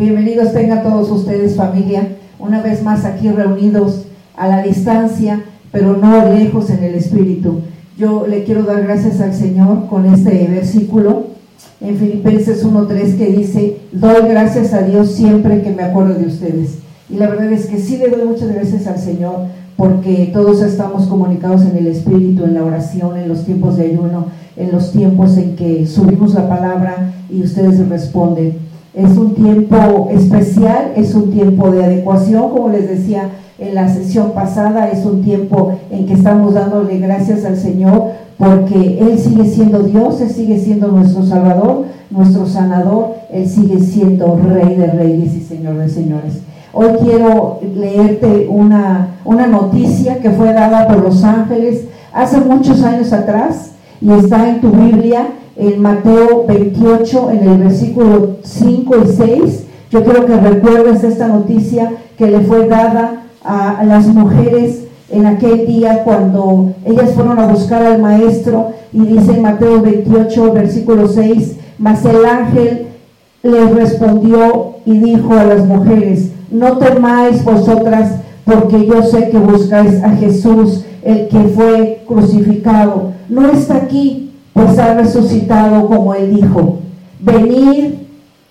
[0.00, 2.08] Bienvenidos tengan todos ustedes familia,
[2.38, 7.60] una vez más aquí reunidos a la distancia, pero no lejos en el Espíritu.
[7.98, 11.26] Yo le quiero dar gracias al Señor con este versículo
[11.82, 16.78] en Filipenses 1.3 que dice, doy gracias a Dios siempre que me acuerdo de ustedes.
[17.10, 21.08] Y la verdad es que sí le doy muchas gracias al Señor porque todos estamos
[21.08, 25.36] comunicados en el Espíritu, en la oración, en los tiempos de ayuno, en los tiempos
[25.36, 28.69] en que subimos la palabra y ustedes responden.
[28.94, 34.32] Es un tiempo especial, es un tiempo de adecuación, como les decía en la sesión
[34.32, 39.80] pasada, es un tiempo en que estamos dándole gracias al Señor porque Él sigue siendo
[39.80, 45.40] Dios, Él sigue siendo nuestro Salvador, nuestro sanador, Él sigue siendo Rey de Reyes y
[45.42, 46.40] Señor de Señores.
[46.72, 53.12] Hoy quiero leerte una, una noticia que fue dada por los ángeles hace muchos años
[53.12, 55.26] atrás y está en tu Biblia,
[55.60, 59.64] en Mateo 28, en el versículo 5 y 6.
[59.90, 65.66] Yo quiero que recuerdes esta noticia que le fue dada a las mujeres en aquel
[65.66, 71.56] día cuando ellas fueron a buscar al maestro y dice en Mateo 28, versículo 6,
[71.78, 72.86] mas el ángel
[73.42, 80.02] les respondió y dijo a las mujeres, no temáis vosotras, porque yo sé que buscáis
[80.02, 83.12] a Jesús, el que fue crucificado.
[83.28, 86.78] No está aquí, pues ha resucitado como él dijo.
[87.20, 87.94] Venid,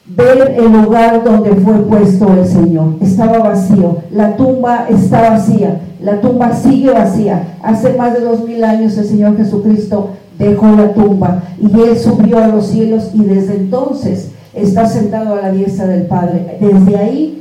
[0.05, 2.95] ver el lugar donde fue puesto el Señor.
[3.01, 7.55] Estaba vacío, la tumba está vacía, la tumba sigue vacía.
[7.63, 12.39] Hace más de dos mil años el Señor Jesucristo dejó la tumba y él subió
[12.39, 16.57] a los cielos y desde entonces está sentado a la diestra del Padre.
[16.59, 17.39] Desde ahí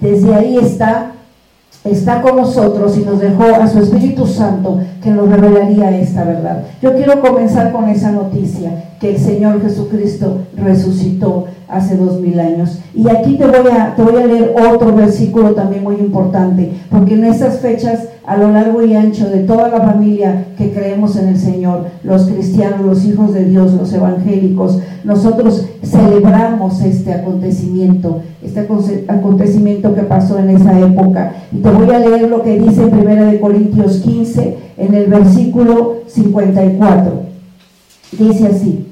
[0.00, 1.12] desde ahí está,
[1.84, 6.64] está con nosotros y nos dejó a su Espíritu Santo que nos revelaría esta verdad.
[6.82, 12.78] Yo quiero comenzar con esa noticia, que el Señor Jesucristo resucitó hace dos mil años.
[12.94, 17.14] Y aquí te voy, a, te voy a leer otro versículo también muy importante, porque
[17.14, 21.30] en estas fechas, a lo largo y ancho de toda la familia que creemos en
[21.30, 28.68] el Señor, los cristianos, los hijos de Dios, los evangélicos, nosotros celebramos este acontecimiento, este
[29.08, 31.32] acontecimiento que pasó en esa época.
[31.50, 35.96] Y te voy a leer lo que dice en 1 Corintios 15, en el versículo
[36.06, 37.12] 54.
[38.16, 38.86] Dice así,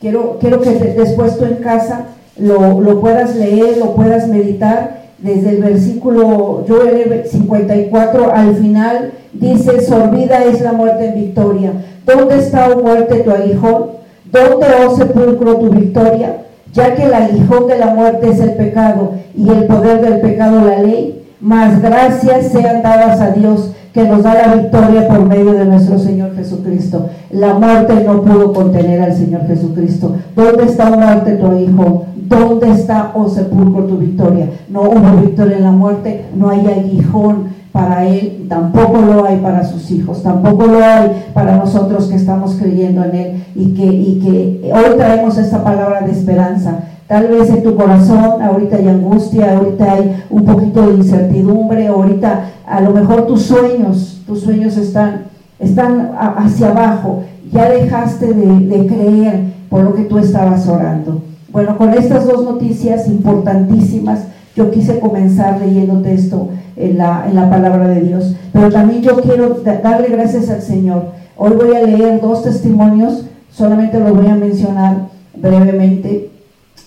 [0.00, 5.01] Quiero, quiero que después tú en casa lo, lo, puedas leer, lo puedas meditar.
[5.18, 6.82] Desde el versículo, yo
[7.30, 11.72] 54 al final, dice, sorbida es la muerte en victoria.
[12.04, 13.92] ¿Dónde está, oh muerte, tu aguijón?
[14.24, 16.42] ¿Dónde, oh sepulcro, tu victoria?
[16.72, 20.62] Ya que el aguijón de la muerte es el pecado y el poder del pecado
[20.62, 25.52] la ley, más gracias sean dadas a Dios que nos da la victoria por medio
[25.52, 27.10] de nuestro Señor Jesucristo.
[27.30, 30.16] La muerte no pudo contener al Señor Jesucristo.
[30.34, 32.06] ¿Dónde está muerte tu hijo?
[32.16, 34.48] ¿Dónde está, oh sepulcro, tu victoria?
[34.68, 39.64] No hubo victoria en la muerte, no hay aguijón para él, tampoco lo hay para
[39.64, 44.20] sus hijos, tampoco lo hay para nosotros que estamos creyendo en él y que, y
[44.20, 46.84] que hoy traemos esta palabra de esperanza.
[47.12, 52.44] Tal vez en tu corazón ahorita hay angustia, ahorita hay un poquito de incertidumbre, ahorita
[52.66, 55.24] a lo mejor tus sueños, tus sueños están,
[55.58, 61.20] están hacia abajo, ya dejaste de, creer por lo que tú estabas orando.
[61.52, 64.20] Bueno, con estas dos noticias importantísimas,
[64.56, 69.20] yo quise comenzar leyéndote esto en la, en la palabra de Dios, pero también yo
[69.20, 71.08] quiero darle gracias al Señor.
[71.36, 76.31] Hoy voy a leer dos testimonios, solamente los voy a mencionar brevemente.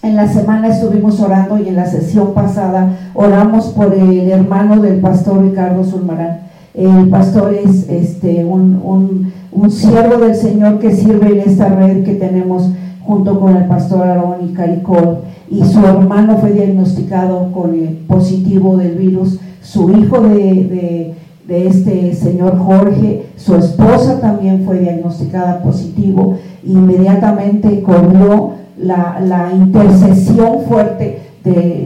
[0.06, 5.00] En la semana estuvimos orando y en la sesión pasada oramos por el hermano del
[5.00, 6.42] pastor Ricardo Zulmarán.
[6.76, 9.34] El pastor es este, un,
[9.72, 12.70] siervo del Señor que sirve en esta red que tenemos
[13.04, 15.22] junto con el pastor Aarón y Caricol.
[15.50, 19.40] Y su hermano fue diagnosticado con el positivo del virus.
[19.64, 21.16] Su hijo de,
[21.48, 26.38] de este señor Jorge, su esposa también fue diagnosticada positivo.
[26.64, 31.22] Inmediatamente corrió la, intercesión fuerte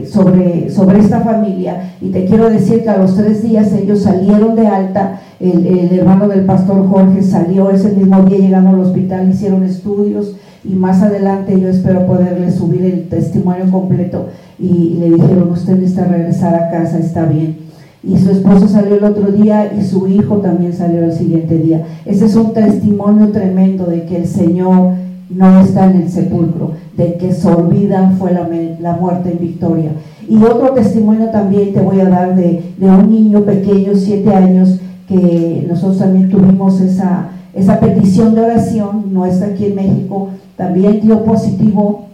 [0.08, 1.94] sobre esta familia.
[2.00, 5.98] Y te quiero decir que a los tres días ellos salieron de alta, el, el,
[5.98, 11.02] hermano del pastor Jorge salió ese mismo día llegando al hospital, hicieron estudios y más
[11.02, 14.28] adelante yo espero poderle subir el testimonio completo
[14.58, 17.56] y le dijeron, usted necesita regresar a casa, está bien.
[18.02, 21.82] Y su esposo salió el otro día y su hijo también salió el siguiente día.
[22.04, 24.94] Ese es un testimonio tremendo de que el Señor
[25.30, 29.92] no está en el sepulcro, de que su olvida fue la, muerte en victoria.
[30.28, 35.64] Y otro testimonio también te voy a dar de, un niño pequeño, siete años, que
[35.68, 41.24] nosotros también tuvimos esa, esa petición de oración, no está aquí en México, también dio
[41.24, 42.06] positivo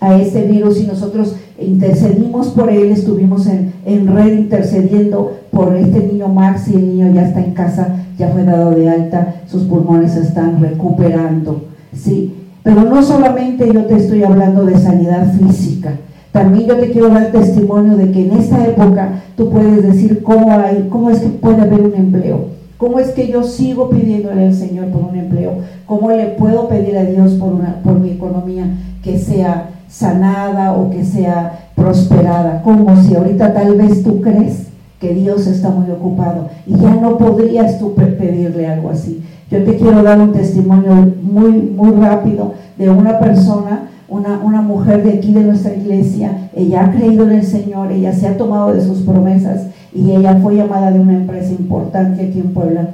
[0.00, 6.00] a ese virus y nosotros intercedimos por él, estuvimos en, en, red intercediendo por este
[6.00, 9.62] niño Max y el niño ya está en casa, ya fue dado de alta, sus
[9.62, 11.64] pulmones se están recuperando,
[11.94, 12.34] ¿sí?
[12.66, 15.92] Pero no solamente yo te estoy hablando de sanidad física,
[16.32, 20.50] también yo te quiero dar testimonio de que en esta época tú puedes decir cómo
[20.50, 22.46] hay, cómo es que puede haber un empleo,
[22.76, 26.98] cómo es que yo sigo pidiéndole al Señor por un empleo, cómo le puedo pedir
[26.98, 28.66] a Dios por, una, por mi economía
[29.00, 34.66] que sea sanada o que sea prosperada, como si ahorita tal vez tú crees
[35.00, 39.22] que Dios está muy ocupado y ya no podrías tú pedirle algo así.
[39.50, 45.02] Yo te quiero dar un testimonio muy, muy rápido de una persona, una, una mujer
[45.02, 48.72] de aquí de nuestra iglesia, ella ha creído en el Señor, ella se ha tomado
[48.72, 52.88] de sus promesas y ella fue llamada de una empresa importante aquí en Puebla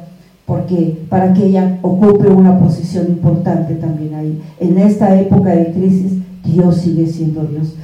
[0.46, 4.42] porque para que ella ocupe una posición importante también ahí.
[4.60, 6.12] En esta época de crisis
[6.44, 7.74] Dios sigue siendo Dios.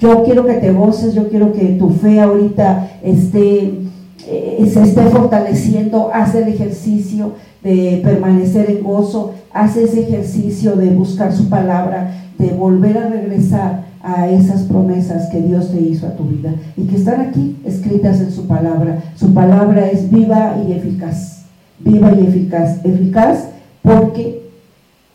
[0.00, 3.74] Yo quiero que te goces, yo quiero que tu fe ahorita esté,
[4.28, 7.32] eh, se esté fortaleciendo, haz el ejercicio
[7.62, 13.86] de permanecer en gozo, haz ese ejercicio de buscar su palabra, de volver a regresar
[14.02, 18.20] a esas promesas que Dios te hizo a tu vida y que están aquí escritas
[18.20, 19.02] en su palabra.
[19.16, 21.44] Su palabra es viva y eficaz,
[21.80, 23.48] viva y eficaz, eficaz
[23.82, 24.42] porque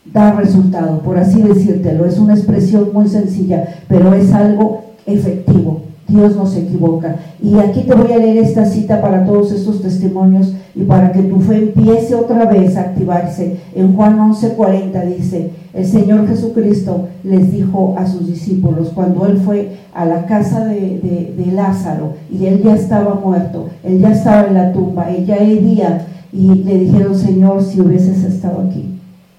[0.06, 2.06] da resultado, por así decírtelo.
[2.06, 5.91] Es una expresión muy sencilla, pero es algo efectivo.
[6.12, 7.16] Dios no se equivoca.
[7.42, 11.24] Y aquí te voy a leer esta cita para todos estos testimonios y para que
[11.24, 13.58] tu fe empiece otra vez a activarse.
[13.76, 19.78] En Juan 11:40 dice, el Señor Jesucristo les dijo a sus discípulos cuando Él fue
[19.94, 24.54] a la casa de, de Lázaro y Él ya estaba muerto, Él ya estaba en
[24.54, 28.92] la tumba, Él ya día y le dijeron, Señor, si hubieses estado aquí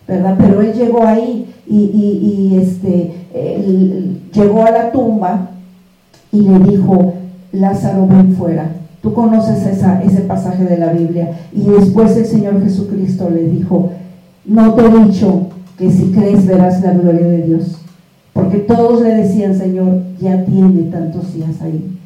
[0.07, 0.37] ¿verdad?
[0.39, 3.13] Pero él llegó ahí y, este,
[4.33, 5.51] llegó a la tumba
[6.33, 7.15] y le dijo,
[7.53, 8.73] Lázaro, ven fuera.
[9.03, 11.31] Tú conoces ese pasaje de la Biblia.
[11.53, 13.91] Y después el Señor Jesucristo le dijo,
[14.45, 17.79] no te he dicho que si crees verás la gloria de Dios.
[18.33, 21.99] Porque todos le decían, Señor, ya tiene tantos días ahí.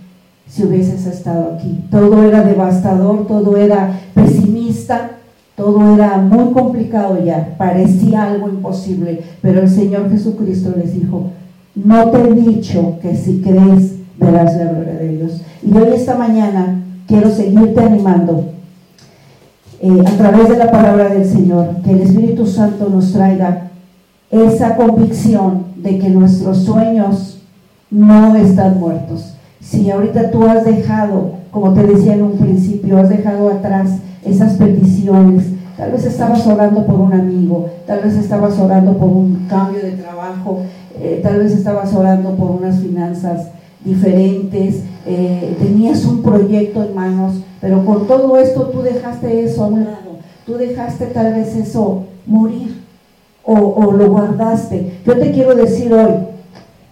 [0.49, 1.85] Si hubieses estado aquí.
[1.91, 5.11] Todo era devastador, todo era pesimista,
[5.57, 11.31] todo era muy complicado ya, parecía algo imposible, pero el Señor Jesucristo les dijo,
[11.75, 13.96] no te he dicho que si crees
[14.27, 15.41] verás la gloria de Dios.
[15.63, 18.45] Y hoy esta mañana quiero seguirte animando
[19.81, 23.69] eh, a través de la palabra del Señor, que el Espíritu Santo nos traiga
[24.31, 27.43] esa convicción de que nuestros sueños
[27.91, 29.35] no están muertos.
[29.61, 34.55] Si ahorita tú has dejado, como te decía en un principio, has dejado atrás esas
[34.55, 35.45] peticiones.
[35.77, 39.93] Tal vez estabas orando por un amigo, tal vez estabas orando por un cambio de
[39.93, 40.61] trabajo,
[40.99, 43.51] eh, tal vez estabas orando por unas finanzas
[43.87, 49.69] diferentes, eh, tenías un proyecto en manos, pero con todo esto tú dejaste eso a
[49.69, 52.83] un lado, tú dejaste tal vez eso morir
[53.45, 55.01] o, o lo guardaste.
[55.07, 56.13] Yo te quiero decir hoy,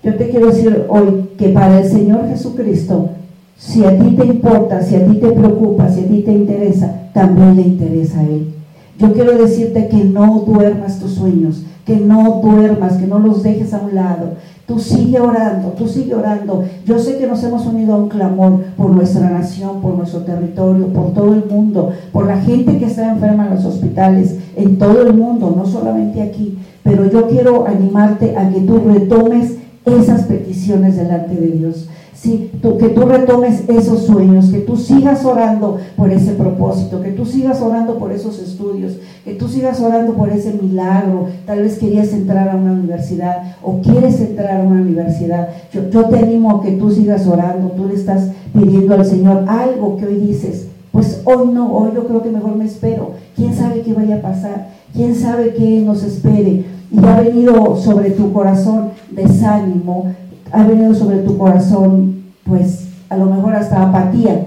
[0.02, 3.10] yo te quiero decir hoy que para el Señor Jesucristo
[3.56, 7.08] si a ti te importa, si a ti te preocupa, si a ti te interesa,
[7.12, 8.52] también le interesa a Él.
[8.98, 13.72] Yo quiero decirte que no duermas tus sueños, que no duermas, que no los dejes
[13.72, 14.34] a un lado.
[14.66, 16.64] Tú sigue orando, tú sigue orando.
[16.86, 20.86] Yo sé que nos hemos unido a un clamor por nuestra nación, por nuestro territorio,
[20.86, 25.02] por todo el mundo, por la gente que está enferma en los hospitales, en todo
[25.02, 26.58] el mundo, no solamente aquí.
[26.82, 31.88] Pero yo quiero animarte a que tú retomes esas peticiones delante de Dios
[32.24, 37.60] que tú retomes esos sueños, que tú sigas orando por ese propósito, que tú sigas
[37.60, 41.28] orando por esos estudios, que tú sigas orando por ese milagro.
[41.46, 45.48] Tal vez querías entrar a una universidad o quieres entrar a una universidad.
[45.72, 49.44] Yo, yo te animo a que tú sigas orando, tú le estás pidiendo al Señor
[49.46, 53.12] algo que hoy dices, pues hoy no, hoy yo creo que mejor me espero.
[53.36, 54.68] ¿Quién sabe qué vaya a pasar?
[54.94, 56.64] ¿Quién sabe qué nos espere?
[56.90, 60.14] Y ha venido sobre tu corazón desánimo,
[60.52, 62.13] ha venido sobre tu corazón,
[62.44, 64.46] pues a lo mejor hasta apatía,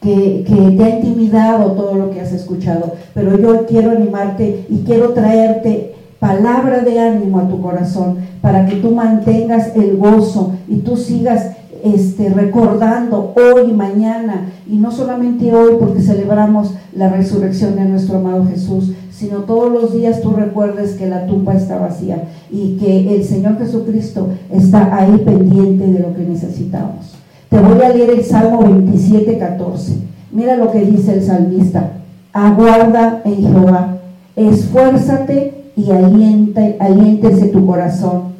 [0.00, 0.44] que,
[0.76, 2.94] te ha intimidado todo lo que has escuchado.
[3.14, 8.76] Pero yo quiero animarte y quiero traerte palabra de ánimo a tu corazón para que
[8.76, 15.54] tú mantengas el gozo y tú sigas este, recordando hoy y mañana, y no solamente
[15.54, 20.94] hoy porque celebramos la resurrección de nuestro amado Jesús, sino todos los días tú recuerdes
[20.94, 26.14] que la tumba está vacía y que el Señor Jesucristo está ahí pendiente de lo
[26.14, 27.16] que necesitamos.
[27.50, 29.92] Te voy a leer el Salmo 27, 14.
[30.32, 31.92] Mira lo que dice el salmista.
[32.32, 33.98] Aguarda en Jehová,
[34.34, 38.34] esfuérzate y aliente, aliéntese tu corazón.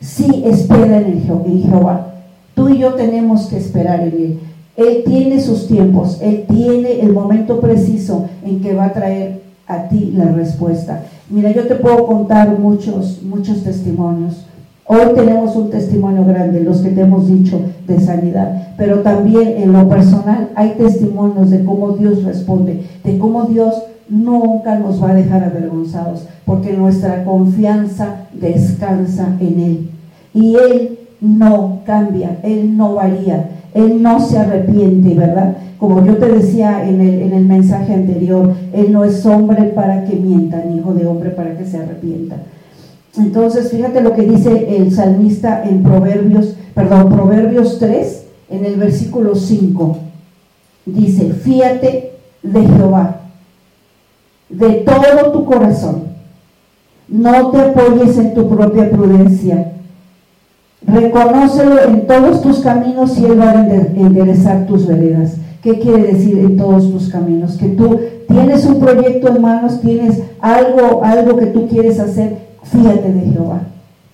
[0.00, 2.15] Sí, espera en, en Jehová.
[2.56, 4.38] Tú y yo tenemos que esperar en Él.
[4.78, 9.88] Él tiene sus tiempos, Él tiene el momento preciso en que va a traer a
[9.88, 11.04] ti la respuesta.
[11.28, 14.46] Mira, yo te puedo contar muchos, muchos testimonios.
[14.86, 19.72] Hoy tenemos un testimonio grande, los que te hemos dicho de sanidad, pero también en
[19.72, 23.74] lo personal hay testimonios de cómo Dios responde, de cómo Dios
[24.08, 29.90] nunca nos va a dejar avergonzados, porque nuestra confianza descansa en Él.
[30.32, 35.56] Y Él no cambia, Él no varía, Él no se arrepiente, ¿verdad?
[35.78, 40.04] Como yo te decía en el, en el mensaje anterior, Él no es hombre para
[40.04, 42.36] que mienta, ni hijo de hombre para que se arrepienta.
[43.16, 49.34] Entonces, fíjate lo que dice el salmista en Proverbios, perdón, Proverbios 3, en el versículo
[49.34, 49.98] 5.
[50.84, 53.20] Dice, fíate de Jehová,
[54.48, 56.04] de todo tu corazón.
[57.08, 59.72] No te apoyes en tu propia prudencia.
[60.84, 63.66] Reconócelo en todos tus caminos y Él va a
[63.96, 65.36] enderezar tus veredas.
[65.62, 67.56] ¿Qué quiere decir en todos tus caminos?
[67.56, 73.12] Que tú tienes un proyecto en manos, tienes algo, algo que tú quieres hacer, fíjate
[73.12, 73.62] de Jehová.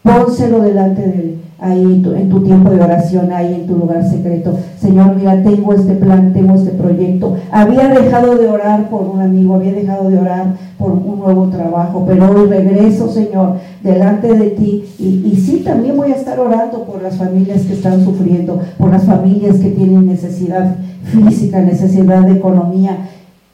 [0.02, 4.58] Pónselo delante de Él ahí en tu, tiempo de oración, ahí en tu lugar secreto.
[4.80, 7.36] Señor, mira, tengo este plan, tengo este proyecto.
[7.52, 12.04] Había dejado de orar por un amigo, había dejado de orar por un nuevo trabajo,
[12.06, 14.84] pero hoy regreso, Señor, delante de ti.
[14.98, 18.90] Y, y sí, también voy a estar orando por las familias que están sufriendo, por
[18.90, 22.96] las familias que tienen necesidad física, necesidad de economía.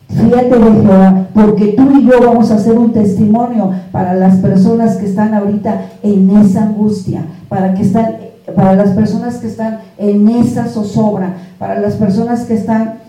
[0.08, 4.96] Fíjate de Jehová, porque tú y yo vamos a hacer un testimonio para las personas
[4.96, 8.16] que están ahorita en esa angustia, para que están
[8.54, 13.00] para las personas que están en esa zozobra, para las personas que están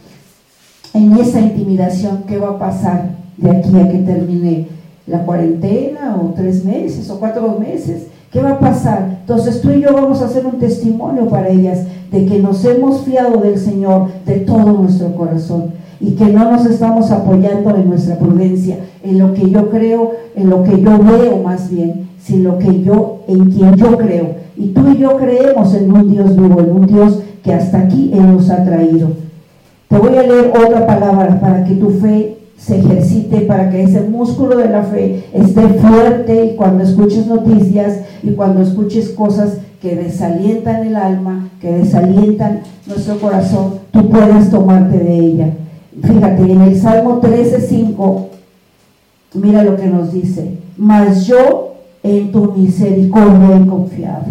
[0.93, 4.67] en esa intimidación, ¿qué va a pasar de aquí a que termine
[5.07, 8.07] la cuarentena o tres meses o cuatro meses?
[8.31, 9.19] ¿Qué va a pasar?
[9.21, 11.79] Entonces tú y yo vamos a hacer un testimonio para ellas
[12.11, 16.65] de que nos hemos fiado del Señor de todo nuestro corazón y que no nos
[16.65, 21.43] estamos apoyando en nuestra prudencia, en lo que yo creo, en lo que yo veo
[21.43, 24.35] más bien, sino que yo, en quien yo creo.
[24.55, 28.11] Y tú y yo creemos en un Dios vivo, en un Dios que hasta aquí
[28.13, 29.09] Él nos ha traído.
[29.89, 34.01] Te voy a leer otra palabra para que tu fe se ejercite, para que ese
[34.01, 39.95] músculo de la fe esté fuerte y cuando escuches noticias y cuando escuches cosas que
[39.95, 45.49] desalientan el alma, que desalientan nuestro corazón, tú puedas tomarte de ella.
[46.01, 48.27] Fíjate, en el Salmo 13:5,
[49.35, 54.25] mira lo que nos dice, mas yo en tu misericordia he confiado.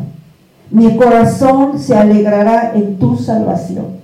[0.70, 3.98] Mi corazón se alegrará en tu salvación.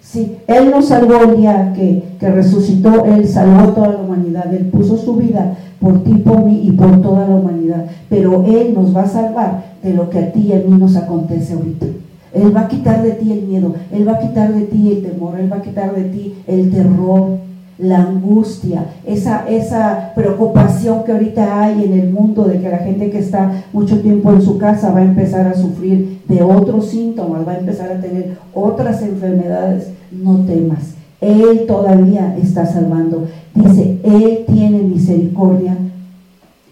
[0.00, 4.52] Sí, Él nos salvó el día que, que resucitó, Él salvó a toda la humanidad,
[4.54, 7.86] Él puso su vida por ti, por mí y por toda la humanidad.
[8.08, 10.96] Pero Él nos va a salvar de lo que a ti y a mí nos
[10.96, 11.86] acontece ahorita.
[12.32, 15.02] Él va a quitar de ti el miedo, Él va a quitar de ti el
[15.02, 17.38] temor, Él va a quitar de ti el terror,
[17.78, 23.08] la angustia, esa, esa preocupación que ahorita hay en el mundo de que la gente
[23.10, 27.46] que está mucho tiempo en su casa va a empezar a sufrir de otros síntomas,
[27.46, 29.90] va a empezar a tener otras enfermedades.
[30.10, 33.26] No temas, Él todavía está salvando.
[33.54, 35.76] Dice, Él tiene misericordia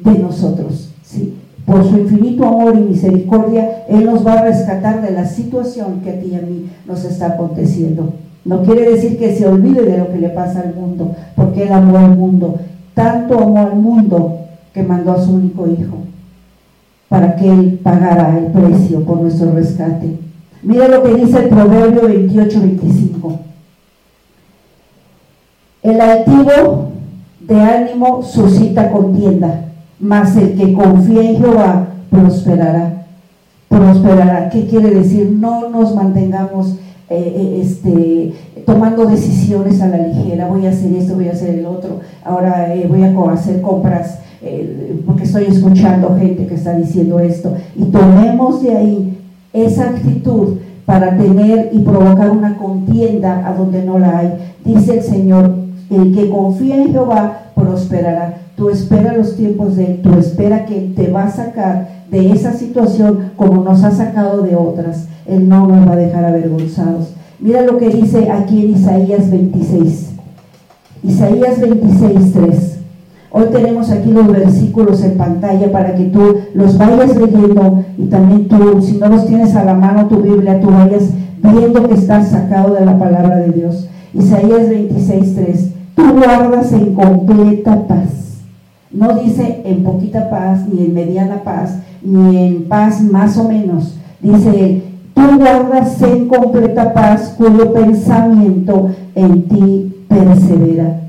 [0.00, 0.90] de nosotros.
[1.04, 1.34] ¿sí?
[1.66, 6.10] Por su infinito amor y misericordia, Él nos va a rescatar de la situación que
[6.10, 8.12] a ti y a mí nos está aconteciendo.
[8.44, 11.72] No quiere decir que se olvide de lo que le pasa al mundo, porque Él
[11.72, 12.60] amó al mundo.
[12.94, 14.38] Tanto amó al mundo
[14.72, 15.96] que mandó a su único hijo
[17.08, 20.18] para que Él pagara el precio por nuestro rescate.
[20.62, 23.38] Mira lo que dice el Proverbio 28-25.
[25.82, 26.90] El altivo
[27.40, 29.66] de ánimo suscita contienda
[29.98, 33.06] mas el que confía en Jehová prosperará.
[33.68, 34.50] Prosperará.
[34.50, 35.30] ¿Qué quiere decir?
[35.32, 36.76] No nos mantengamos
[37.08, 38.34] eh, eh, este,
[38.64, 40.48] tomando decisiones a la ligera.
[40.48, 42.00] Voy a hacer esto, voy a hacer el otro.
[42.24, 44.20] Ahora eh, voy a hacer compras
[45.04, 47.54] porque estoy escuchando gente que está diciendo esto.
[47.74, 49.18] Y tomemos de ahí
[49.52, 54.34] esa actitud para tener y provocar una contienda a donde no la hay.
[54.64, 55.52] Dice el Señor,
[55.90, 58.45] el que confía en Jehová prosperará.
[58.56, 62.32] Tú espera los tiempos de Él, tú espera que Él te va a sacar de
[62.32, 65.08] esa situación como nos ha sacado de otras.
[65.26, 67.12] Él no nos va a dejar avergonzados.
[67.38, 70.10] Mira lo que dice aquí en Isaías 26.
[71.02, 72.78] Isaías 26, 3.
[73.30, 78.48] Hoy tenemos aquí los versículos en pantalla para que tú los vayas leyendo y también
[78.48, 81.10] tú, si no los tienes a la mano tu Biblia, tú vayas
[81.42, 83.86] viendo que estás sacado de la palabra de Dios.
[84.14, 85.70] Isaías 26, 3.
[85.94, 88.26] Tú guardas en completa paz
[88.90, 93.96] No dice en poquita paz, ni en mediana paz, ni en paz más o menos.
[94.20, 94.82] Dice
[95.14, 101.00] tú guardas en completa paz cuyo pensamiento en ti persevera,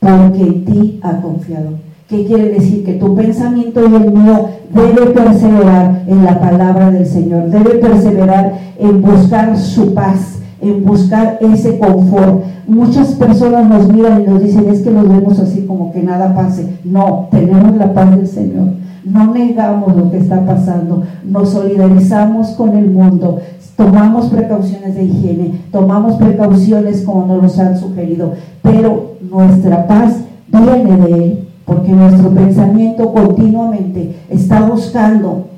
[0.00, 1.70] porque en ti ha confiado.
[2.08, 2.84] ¿Qué quiere decir?
[2.84, 8.52] Que tu pensamiento y el mío debe perseverar en la palabra del Señor, debe perseverar
[8.78, 12.44] en buscar su paz, en buscar ese confort.
[12.66, 16.34] Muchas personas nos miran y nos dicen, es que nos vemos así como que nada
[16.34, 16.78] pase.
[16.84, 18.68] No, tenemos la paz del Señor.
[19.04, 23.38] No negamos lo que está pasando, nos solidarizamos con el mundo,
[23.76, 28.32] tomamos precauciones de higiene, tomamos precauciones como nos los han sugerido,
[28.62, 30.16] pero nuestra paz
[30.48, 35.48] viene de Él porque nuestro pensamiento continuamente está buscando,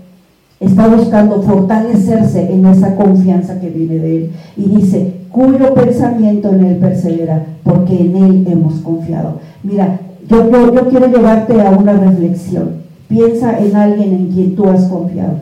[0.61, 4.31] está buscando fortalecerse en esa confianza que viene de Él.
[4.57, 9.41] Y dice, cuyo pensamiento en Él persevera, porque en Él hemos confiado.
[9.62, 12.83] Mira, yo, yo, quiero llevarte a una reflexión.
[13.09, 15.35] Piensa en alguien en quien tú has confiado.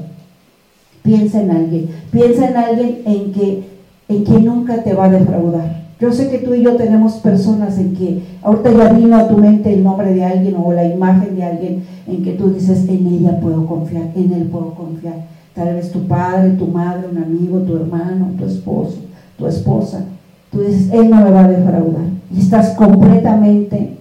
[1.03, 1.89] Piensa en alguien.
[2.11, 3.65] Piensa en alguien en que,
[4.09, 7.79] en que nunca te va a defraudar yo sé que tú y yo tenemos personas
[7.79, 11.37] en que ahorita ya vino a tu mente el nombre de alguien o la imagen
[11.37, 15.15] de alguien en que tú dices, en ella puedo confiar, en él puedo confiar.
[15.55, 18.99] Tal vez tu padre, tu madre, un amigo, tu hermano, tu esposo,
[19.39, 20.05] tu esposa.
[20.53, 22.05] Tú dices, él no me va a defraudar.
[22.31, 23.97] Y estás completamente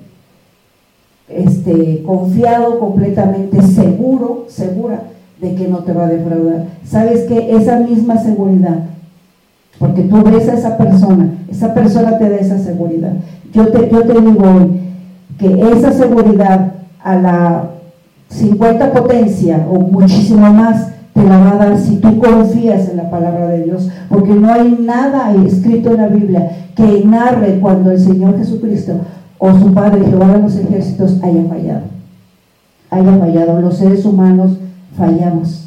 [1.29, 5.03] este, confiado, completamente seguro, segura
[5.39, 6.65] de que no te va a defraudar.
[6.85, 8.83] ¿Sabes que Esa misma seguridad
[9.79, 13.13] porque tú ves a esa persona, esa persona te da esa seguridad.
[13.53, 14.81] Yo te, yo te digo hoy
[15.37, 17.69] que esa seguridad a la
[18.29, 23.09] 50 potencia o muchísimo más te la va a dar si tú confías en la
[23.09, 27.99] palabra de Dios, porque no hay nada escrito en la Biblia que narre cuando el
[27.99, 28.93] Señor Jesucristo
[29.37, 31.81] o su Padre Jehová de los ejércitos haya fallado.
[32.89, 33.61] Haya fallado.
[33.61, 34.57] Los seres humanos
[34.97, 35.65] fallamos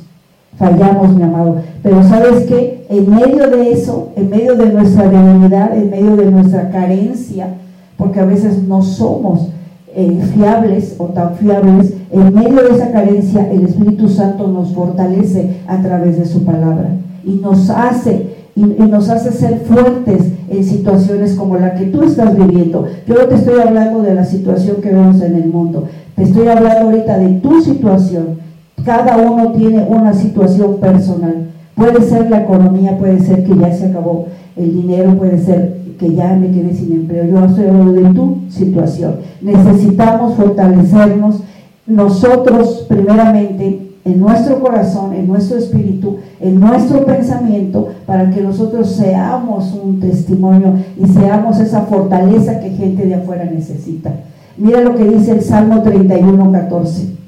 [0.59, 1.57] fallamos, mi amado.
[1.83, 6.31] Pero sabes que en medio de eso, en medio de nuestra debilidad, en medio de
[6.31, 7.55] nuestra carencia,
[7.97, 9.49] porque a veces no somos
[9.95, 15.59] eh, fiables o tan fiables, en medio de esa carencia el Espíritu Santo nos fortalece
[15.67, 16.91] a través de su palabra
[17.25, 22.37] y nos hace y, nos hace ser fuertes en situaciones como la que tú estás
[22.37, 22.87] viviendo.
[23.07, 26.49] Yo no te estoy hablando de la situación que vemos en el mundo, te estoy
[26.49, 28.49] hablando ahorita de tu situación
[28.89, 31.49] cada uno tiene una situación personal.
[31.79, 36.15] Puede ser la economía, puede ser que ya se acabó el dinero, puede ser que
[36.15, 37.25] ya me quedé sin empleo.
[37.25, 39.17] Yo hablando de tu situación.
[39.41, 41.41] Necesitamos fortalecernos
[41.87, 49.73] nosotros primeramente en nuestro corazón, en nuestro espíritu, en nuestro pensamiento, para que nosotros seamos
[49.75, 54.13] un testimonio y seamos esa fortaleza que gente de afuera necesita.
[54.57, 57.19] Mira lo que dice el Salmo 31, 14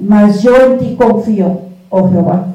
[0.00, 2.46] mas yo en ti confío, oh Jehová.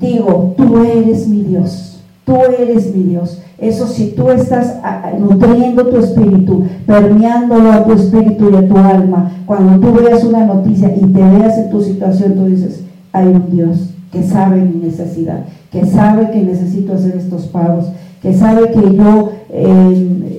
[0.00, 3.40] Digo, tú eres mi Dios, tú eres mi Dios.
[3.58, 4.76] Eso si tú estás
[5.18, 10.46] nutriendo tu espíritu, permeándolo a tu espíritu y a tu alma, cuando tú veas una
[10.46, 14.84] noticia y te veas en tu situación, tú dices, hay un Dios que sabe mi
[14.84, 17.86] necesidad, que sabe que necesito hacer estos pagos,
[18.20, 19.30] que sabe que yo...
[19.50, 20.38] Eh,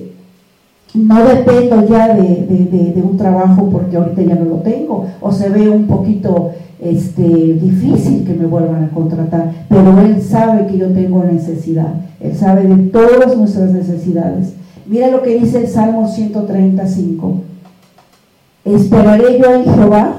[0.94, 5.68] no dependo ya de, un trabajo porque ahorita ya no lo tengo, o se ve
[5.68, 11.24] un poquito este, difícil que me vuelvan a contratar, pero Él sabe que yo tengo
[11.24, 14.54] necesidad, Él sabe de todas nuestras necesidades.
[14.86, 17.40] Mira lo que dice el Salmo 135.
[18.64, 20.14] Esperaré yo en Jehová,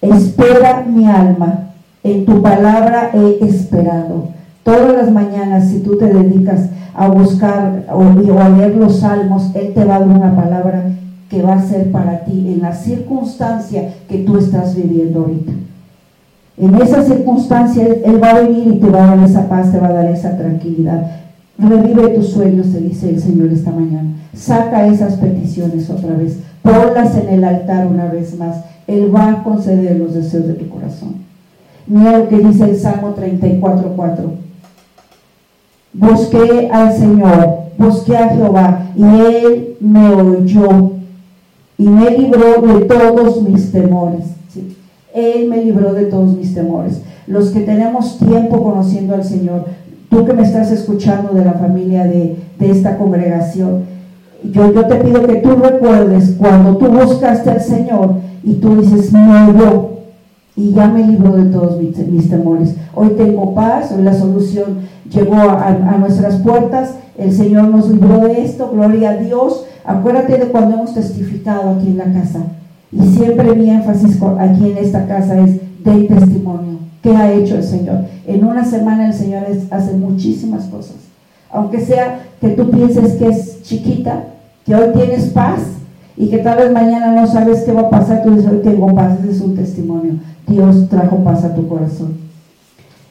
[0.00, 1.70] espera mi alma,
[2.02, 4.28] en tu palabra he esperado.
[4.62, 8.02] Todas las mañanas, si tú te dedicas a buscar o,
[8.40, 10.84] a leer los salmos, Él te va a dar una palabra
[11.30, 15.52] que va a ser para ti en la circunstancia que tú estás viviendo ahorita.
[16.58, 19.78] En esa circunstancia Él va a venir y te va a dar esa paz, te
[19.78, 21.10] va a dar esa tranquilidad.
[21.56, 24.10] Revive tus sueños, te dice el Señor esta mañana.
[24.34, 26.40] Saca esas peticiones otra vez.
[26.62, 28.56] Ponlas en el altar una vez más.
[28.86, 31.14] Él va a conceder los deseos de tu corazón.
[31.86, 34.50] Mira lo que dice el Salmo 34.4
[35.92, 40.92] busqué al Señor, busqué a Jehová, y Él me oyó
[41.80, 44.26] y me libró de todos mis temores.
[45.14, 47.00] Él me libró de todos mis temores.
[47.26, 49.64] Los que tenemos tiempo conociendo al Señor,
[50.10, 53.84] tú que me estás escuchando de la familia de, esta congregación,
[54.44, 59.10] yo, yo te pido que tú recuerdes cuando tú buscaste al Señor y tú dices,
[59.14, 59.99] me oyó
[60.56, 62.74] y ya me libró de todos mis, temores.
[62.94, 68.44] Hoy tengo paz, hoy la solución llegó a, nuestras puertas, el Señor nos libró de
[68.44, 69.64] esto, gloria a Dios.
[69.84, 72.40] Acuérdate de cuando hemos testificado aquí en la casa.
[72.92, 76.78] Y siempre mi énfasis aquí en esta casa es del testimonio.
[77.02, 78.04] ¿Qué ha hecho el Señor?
[78.26, 80.96] En una semana el Señor hace muchísimas cosas.
[81.50, 84.24] Aunque sea que tú pienses que es chiquita,
[84.64, 85.60] que hoy tienes paz
[86.16, 88.94] y que tal vez mañana no sabes qué va a pasar, tú dices, hoy tengo
[88.94, 90.14] paz, ese es un testimonio.
[90.46, 92.18] Dios trajo paz a tu corazón.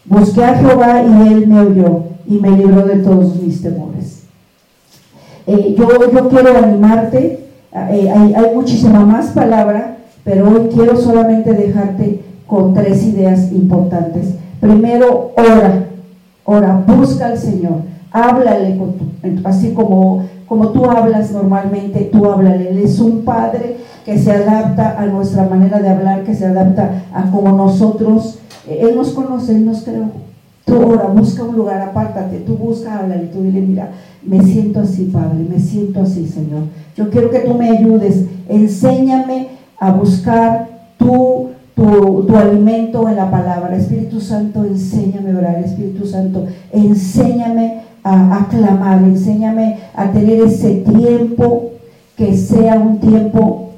[0.06, 4.24] Busqué a Jehová y él me oyó y me libró de todos mis temores.
[5.48, 11.54] Eh, yo, yo quiero animarte, eh, hay, hay muchísima más palabra, pero hoy quiero solamente
[11.54, 14.36] dejarte con tres ideas importantes.
[14.60, 15.86] Primero, ora,
[16.44, 17.82] ora, busca al Señor,
[18.12, 18.96] háblale, con
[19.46, 22.72] así como, como tú hablas normalmente, tú háblale.
[22.72, 27.04] Él es un Padre que se adapta a nuestra manera de hablar, que se adapta
[27.14, 30.10] a como nosotros, eh, Él nos conoce, Él nos creó.
[30.66, 33.92] Tú ora, busca un lugar, apártate, tú busca, háblale, tú dile, mira,
[34.26, 36.64] me siento así, Padre, me siento así, Señor.
[36.98, 43.76] Yo quiero que tú me ayudes, enséñame a buscar tu tu, alimento en la palabra.
[43.76, 45.64] Espíritu Santo, enséñame a orar.
[45.64, 51.72] Espíritu Santo, enséñame a, aclamar, enséñame a tener ese tiempo
[52.16, 53.70] que sea un tiempo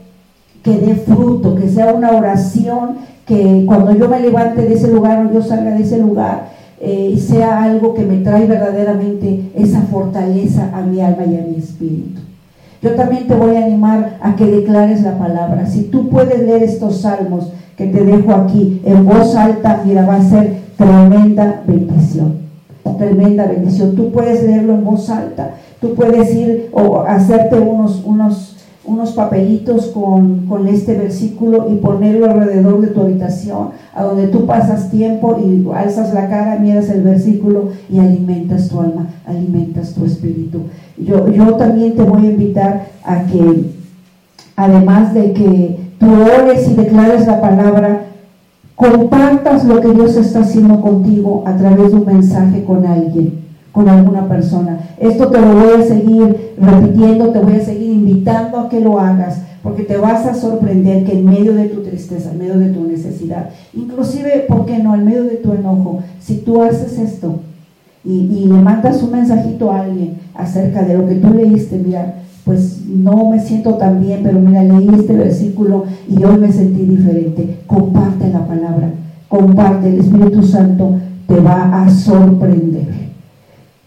[0.64, 5.26] que dé fruto, que sea una oración, que cuando yo me levante de ese lugar
[5.26, 10.72] o yo salga de ese lugar, eh, sea algo que me trae verdaderamente esa fortaleza
[10.74, 12.22] a mi alma y a mi espíritu.
[12.82, 15.68] Yo también te voy a animar a que declares la palabra.
[15.68, 20.16] Si tú puedes leer estos salmos, que te dejo aquí en voz alta, mira, va
[20.16, 22.51] a ser tremenda bendición.
[22.98, 23.96] Tremenda bendición.
[23.96, 25.56] Tú puedes leerlo en voz alta.
[25.80, 32.28] Tú puedes ir o hacerte unos, unos, unos papelitos con, con este versículo y ponerlo
[32.28, 37.02] alrededor de tu habitación, a donde tú pasas tiempo y alzas la cara, miras el
[37.02, 40.62] versículo y alimentas tu alma, alimentas tu espíritu.
[40.98, 43.72] Yo, yo también te voy a invitar a que,
[44.56, 48.11] además de que tú ores y declares la palabra,
[48.76, 53.88] compartas lo que Dios está haciendo contigo a través de un mensaje con alguien, con
[53.88, 54.80] alguna persona.
[55.00, 59.00] Esto te lo voy a seguir repitiendo, te voy a seguir invitando a que lo
[59.00, 62.70] hagas, porque te vas a sorprender que en medio de tu tristeza, en medio de
[62.70, 67.40] tu necesidad, inclusive, ¿por qué no?, en medio de tu enojo, si tú haces esto
[68.04, 72.86] y, le mandas un mensajito a alguien acerca de lo que tú leíste, mira, pues
[72.88, 77.60] no me siento tan bien, pero mira, leí este versículo y hoy me sentí diferente.
[77.68, 78.90] Comparte la palabra,
[79.28, 80.96] comparte, el Espíritu Santo
[81.28, 83.12] te va a sorprender.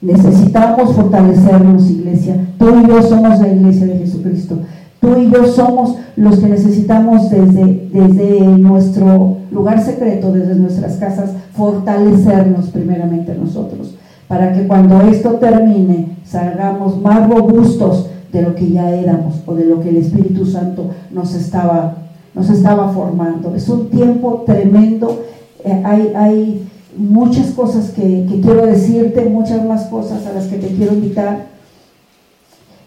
[0.01, 2.37] Necesitamos fortalecernos, iglesia.
[2.59, 4.59] Tú y yo somos la iglesia de Jesucristo.
[5.01, 11.31] Tú y yo somos los que necesitamos desde, desde nuestro lugar secreto, desde nuestras casas,
[11.55, 13.97] fortalecernos primeramente nosotros,
[14.29, 19.65] para que cuando esto termine salgamos más robustos, de lo que ya éramos o de
[19.65, 21.99] lo que el Espíritu Santo nos estaba,
[22.35, 23.55] nos estaba formando.
[23.55, 25.23] Es un tiempo tremendo,
[25.65, 30.69] eh, hay, hay, muchas cosas que, quiero decirte, muchas más cosas a las que te
[30.69, 31.47] quiero invitar,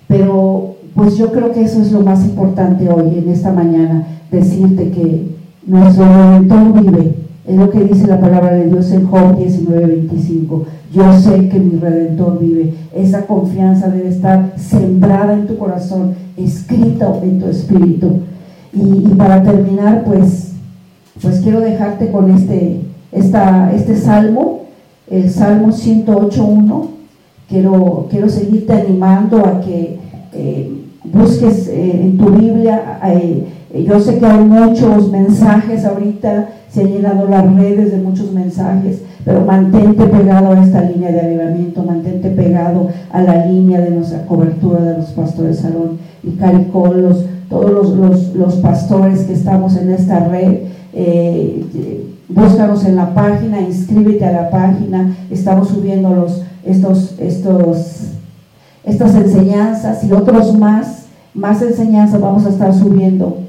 [0.08, 4.92] pero pues yo creo que eso es lo más importante hoy, en esta mañana, decirte
[4.92, 5.28] que
[5.66, 7.16] nuestro Redentor vive
[7.48, 10.66] es lo que dice la palabra de Dios en Job 19:25.
[10.94, 12.74] Yo sé que mi redentor vive.
[12.94, 18.20] Esa confianza debe estar sembrada en tu corazón, escrita en tu espíritu.
[18.74, 20.52] Y, para terminar, pues,
[21.22, 22.82] pues quiero dejarte con este,
[23.14, 24.64] esta, este salmo,
[25.10, 26.88] el Salmo 108.1.
[27.48, 30.00] Quiero, quiero seguirte animando a que
[30.34, 30.70] eh,
[31.06, 33.00] busques eh, en tu Biblia.
[33.06, 38.32] Eh, yo sé que hay muchos mensajes ahorita se han llenado las redes de muchos
[38.32, 43.92] mensajes, pero mantente pegado a esta línea de avivamiento, mantente pegado a la línea de
[43.92, 47.96] nuestra cobertura de los pastores Salón y Caricolos, todos
[48.36, 50.60] los, pastores que estamos en esta red.
[50.94, 58.12] Eh, búscanos en la página, inscríbete a la página, estamos subiendo los, estos, estos,
[58.84, 63.47] estas enseñanzas y otros más, más enseñanzas vamos a estar subiendo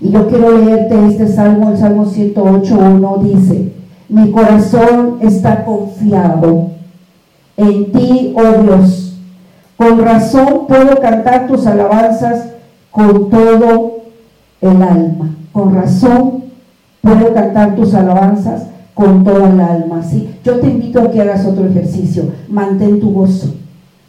[0.00, 3.72] y yo quiero leerte este salmo, el Salmo 108.1 dice,
[4.08, 6.70] mi corazón está confiado
[7.56, 9.16] en ti, oh Dios.
[9.76, 12.50] Con razón puedo cantar tus alabanzas
[12.90, 14.02] con todo
[14.60, 15.36] el alma.
[15.52, 16.44] Con razón
[17.00, 20.02] puedo cantar tus alabanzas con toda el alma.
[20.02, 20.30] ¿sí?
[20.44, 22.24] Yo te invito a que hagas otro ejercicio.
[22.48, 23.54] Mantén tu gozo.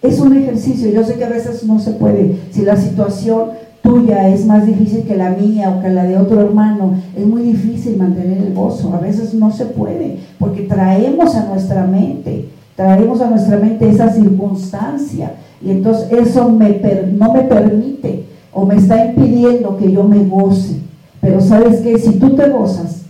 [0.02, 0.90] Es un ejercicio.
[0.92, 2.40] Yo sé que a veces no se puede.
[2.52, 3.50] Si la situación
[3.82, 7.42] tuya es más difícil que la mía o que la de otro hermano, es muy
[7.42, 8.94] difícil mantener el gozo.
[8.94, 14.12] A veces no se puede, porque traemos a nuestra mente, traemos a nuestra mente esa
[14.12, 15.34] circunstancia.
[15.62, 16.80] Y entonces eso me
[17.18, 20.78] no me permite o me está impidiendo que yo me goce.
[21.22, 23.04] Pero sabes que si tú te gozas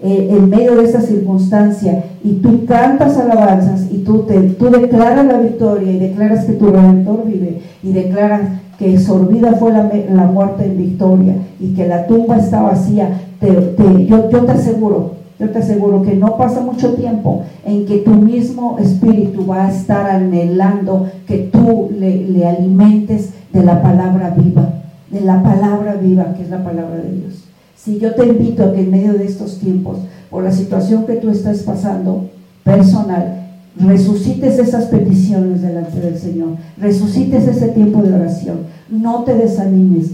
[0.00, 5.24] eh, en medio de esta circunstancia y tú cantas alabanzas y tú, te, tú declaras
[5.26, 8.40] la victoria y declaras que tu redentor vive y declaras
[8.78, 14.30] que sorbida fue la, la muerte en victoria y que la tumba está vacía, yo,
[14.30, 18.78] yo te aseguro, yo te aseguro que no pasa mucho tiempo en que tu mismo
[18.78, 24.68] espíritu va a estar anhelando que tú le, le alimentes de la palabra viva,
[25.10, 27.44] de la palabra viva que es la palabra de Dios.
[27.76, 29.98] Si yo te invito a que en medio de estos tiempos,
[30.30, 32.28] por la situación que tú estás pasando
[32.62, 33.41] personal,
[33.76, 40.12] resucites esas peticiones delante del Señor, resucites ese tiempo de oración, no te desanimes,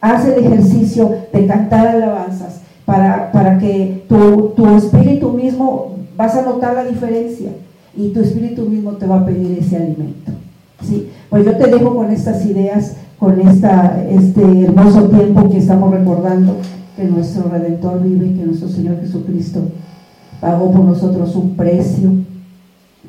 [0.00, 6.42] haz el ejercicio de cantar alabanzas para, para que tu, tu espíritu mismo vas a
[6.42, 7.50] notar la diferencia
[7.96, 10.32] y tu espíritu mismo te va a pedir ese alimento.
[10.82, 11.08] ¿sí?
[11.30, 16.56] Pues yo te dejo con estas ideas, con esta, este hermoso tiempo que estamos recordando
[16.96, 19.60] que nuestro Redentor vive, que nuestro Señor Jesucristo
[20.40, 22.10] pagó por nosotros un precio.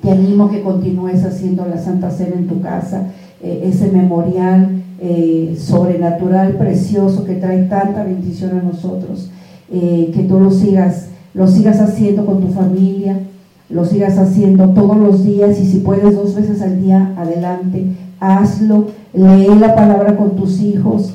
[0.02, 3.08] Te animo que continúes haciendo la Santa Cena en tu casa,
[3.44, 9.30] eh, ese memorial eh, sobrenatural, precioso, que trae tanta bendición a nosotros,
[9.72, 13.20] eh, que tú lo sigas, lo sigas haciendo con tu familia,
[13.70, 17.88] lo sigas haciendo todos los días y si puedes dos veces al día, adelante,
[18.22, 21.14] hazlo, lee la palabra con tus hijos,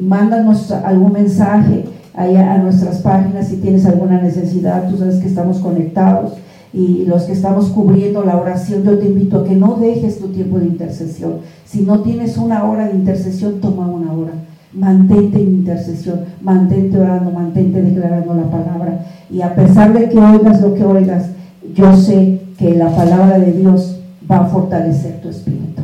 [0.00, 6.32] mándanos algún mensaje a nuestras páginas si tienes alguna necesidad, tú sabes que estamos conectados
[6.72, 10.28] y los que estamos cubriendo la oración, yo te invito a que no dejes tu
[10.28, 11.36] tiempo de intercesión.
[11.64, 14.32] Si no tienes una hora de intercesión, toma una hora.
[14.72, 19.06] Mantente en intercesión, mantente orando, mantente declarando la palabra.
[19.30, 21.30] Y a pesar de que oigas lo que oigas,
[21.74, 24.00] yo sé que la palabra de Dios
[24.30, 25.82] va a fortalecer tu espíritu.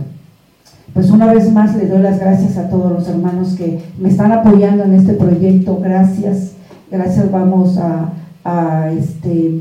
[0.93, 4.33] Pues una vez más le doy las gracias a todos los hermanos que me están
[4.33, 5.79] apoyando en este proyecto.
[5.83, 6.53] Gracias,
[6.91, 7.31] gracias.
[7.33, 8.11] Vamos a,
[8.45, 9.61] a este,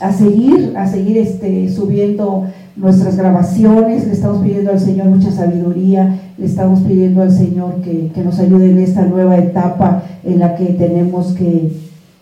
[0.00, 2.44] a seguir, a seguir este, subiendo
[2.76, 4.06] nuestras grabaciones.
[4.06, 6.20] Le estamos pidiendo al Señor mucha sabiduría.
[6.36, 10.66] Le estamos pidiendo al Señor que, nos ayude en esta nueva etapa en la que
[10.66, 11.72] tenemos que,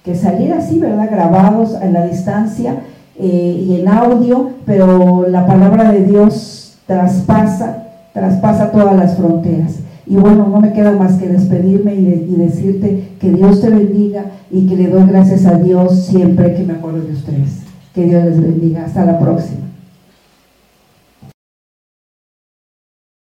[0.05, 1.09] que salir así, ¿verdad?
[1.11, 2.77] Grabados a la distancia
[3.19, 9.77] eh, y en audio, pero la palabra de Dios traspasa, traspasa todas las fronteras.
[10.07, 14.27] Y bueno, no me queda más que despedirme y, y, decirte que Dios te bendiga
[14.51, 17.64] y que le doy gracias a Dios siempre que me acuerdo de ustedes.
[17.95, 18.85] Que Dios les bendiga.
[18.85, 19.74] Hasta la próxima.